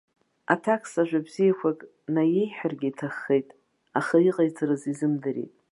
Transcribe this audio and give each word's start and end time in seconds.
Аҭакс 0.53 0.93
ажәа 1.01 1.25
бзиақәак 1.25 1.79
наиеиҳәаргьы 2.13 2.87
иҭаххеит, 2.91 3.47
аха 3.99 4.15
иҟаиҵарыз 4.29 4.83
изымдырит. 4.91 5.53